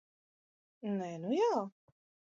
Nē, 0.95 1.11
nu 1.27 1.37
jā! 1.41 1.63